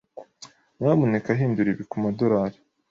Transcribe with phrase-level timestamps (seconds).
[0.77, 2.57] Nyamuneka hindura ibi kumadorari.